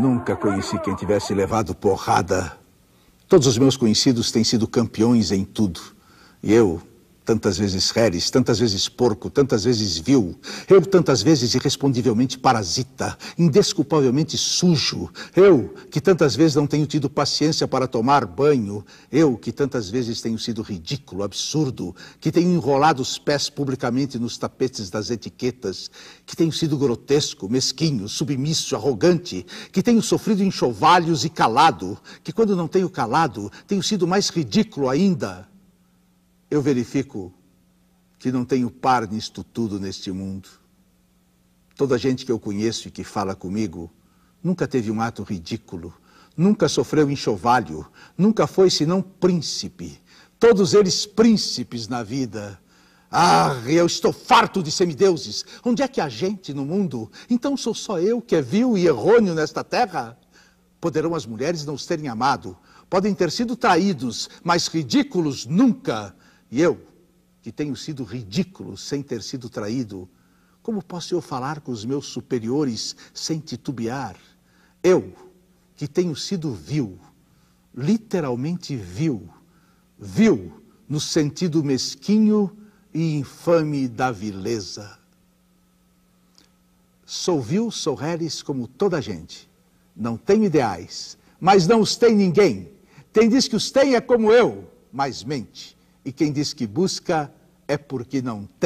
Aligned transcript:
Nunca 0.00 0.34
conheci 0.34 0.78
quem 0.78 0.94
tivesse 0.94 1.34
levado 1.34 1.74
porrada. 1.74 2.56
Todos 3.28 3.46
os 3.46 3.58
meus 3.58 3.76
conhecidos 3.76 4.32
têm 4.32 4.42
sido 4.42 4.66
campeões 4.66 5.30
em 5.30 5.44
tudo. 5.44 5.78
E 6.42 6.54
eu, 6.54 6.80
tantas 7.30 7.56
vezes 7.56 7.92
reres, 7.92 8.28
tantas 8.28 8.58
vezes 8.58 8.88
porco, 8.88 9.30
tantas 9.30 9.62
vezes 9.62 9.96
vil, 9.96 10.36
eu 10.68 10.84
tantas 10.84 11.22
vezes 11.22 11.54
irrespondivelmente 11.54 12.36
parasita, 12.36 13.16
indesculpavelmente 13.38 14.36
sujo, 14.36 15.08
eu 15.36 15.72
que 15.92 16.00
tantas 16.00 16.34
vezes 16.34 16.56
não 16.56 16.66
tenho 16.66 16.84
tido 16.86 17.08
paciência 17.08 17.68
para 17.68 17.86
tomar 17.86 18.26
banho, 18.26 18.84
eu 19.12 19.36
que 19.36 19.52
tantas 19.52 19.88
vezes 19.88 20.20
tenho 20.20 20.40
sido 20.40 20.60
ridículo, 20.60 21.22
absurdo, 21.22 21.94
que 22.18 22.32
tenho 22.32 22.50
enrolado 22.50 23.00
os 23.00 23.16
pés 23.16 23.48
publicamente 23.48 24.18
nos 24.18 24.36
tapetes 24.36 24.90
das 24.90 25.08
etiquetas, 25.08 25.88
que 26.26 26.34
tenho 26.34 26.50
sido 26.50 26.76
grotesco, 26.76 27.48
mesquinho, 27.48 28.08
submisso, 28.08 28.74
arrogante, 28.74 29.46
que 29.70 29.84
tenho 29.84 30.02
sofrido 30.02 30.42
enxovalhos 30.42 31.24
e 31.24 31.28
calado, 31.28 31.96
que 32.24 32.32
quando 32.32 32.56
não 32.56 32.66
tenho 32.66 32.90
calado, 32.90 33.52
tenho 33.68 33.84
sido 33.84 34.04
mais 34.04 34.30
ridículo 34.30 34.88
ainda 34.88 35.48
eu 36.50 36.60
verifico 36.60 37.32
que 38.18 38.32
não 38.32 38.44
tenho 38.44 38.70
par 38.70 39.08
nisto 39.08 39.44
tudo 39.44 39.78
neste 39.78 40.10
mundo. 40.10 40.48
Toda 41.76 41.94
a 41.94 41.98
gente 41.98 42.26
que 42.26 42.32
eu 42.32 42.38
conheço 42.38 42.88
e 42.88 42.90
que 42.90 43.04
fala 43.04 43.34
comigo 43.34 43.90
nunca 44.42 44.66
teve 44.66 44.90
um 44.90 45.00
ato 45.00 45.22
ridículo, 45.22 45.94
nunca 46.36 46.68
sofreu 46.68 47.10
enxovalho, 47.10 47.86
nunca 48.18 48.46
foi 48.46 48.68
senão 48.68 49.00
príncipe. 49.00 50.00
Todos 50.38 50.74
eles 50.74 51.06
príncipes 51.06 51.86
na 51.88 52.02
vida. 52.02 52.60
Ah, 53.10 53.54
eu 53.66 53.86
estou 53.86 54.12
farto 54.12 54.62
de 54.62 54.70
semideuses. 54.70 55.44
Onde 55.64 55.82
é 55.82 55.88
que 55.88 56.00
há 56.00 56.08
gente 56.08 56.52
no 56.52 56.64
mundo? 56.64 57.10
Então 57.28 57.56
sou 57.56 57.74
só 57.74 57.98
eu 57.98 58.20
que 58.20 58.36
é 58.36 58.42
vil 58.42 58.76
e 58.76 58.86
errôneo 58.86 59.34
nesta 59.34 59.64
terra? 59.64 60.18
Poderão 60.80 61.14
as 61.14 61.26
mulheres 61.26 61.64
não 61.64 61.74
os 61.74 61.86
terem 61.86 62.08
amado, 62.08 62.56
podem 62.88 63.14
ter 63.14 63.30
sido 63.30 63.56
traídos, 63.56 64.30
mas 64.42 64.66
ridículos 64.66 65.44
nunca. 65.44 66.14
E 66.50 66.60
eu, 66.60 66.80
que 67.42 67.52
tenho 67.52 67.76
sido 67.76 68.02
ridículo 68.04 68.76
sem 68.76 69.02
ter 69.02 69.22
sido 69.22 69.48
traído, 69.48 70.08
como 70.62 70.82
posso 70.82 71.14
eu 71.14 71.20
falar 71.20 71.60
com 71.60 71.72
os 71.72 71.84
meus 71.84 72.06
superiores 72.06 72.96
sem 73.14 73.38
titubear? 73.38 74.16
Eu, 74.82 75.14
que 75.76 75.88
tenho 75.88 76.14
sido 76.14 76.52
vil, 76.52 76.98
literalmente 77.74 78.76
vil, 78.76 79.28
vil 79.98 80.52
no 80.88 81.00
sentido 81.00 81.62
mesquinho 81.62 82.56
e 82.92 83.16
infame 83.16 83.88
da 83.88 84.10
vileza. 84.10 84.98
Sou 87.06 87.40
vil, 87.40 87.70
sou 87.70 87.94
reres 87.94 88.42
como 88.42 88.68
toda 88.68 88.98
a 88.98 89.00
gente. 89.00 89.48
Não 89.96 90.16
tenho 90.16 90.44
ideais, 90.44 91.16
mas 91.40 91.66
não 91.66 91.80
os 91.80 91.96
tem 91.96 92.14
ninguém. 92.14 92.70
Quem 93.12 93.28
diz 93.28 93.48
que 93.48 93.56
os 93.56 93.70
tem 93.70 93.94
é 93.94 94.00
como 94.00 94.32
eu, 94.32 94.70
mas 94.92 95.24
mente. 95.24 95.76
E 96.10 96.12
quem 96.12 96.32
diz 96.32 96.52
que 96.52 96.66
busca 96.66 97.32
é 97.68 97.78
porque 97.78 98.20
não 98.20 98.44
tem. 98.44 98.50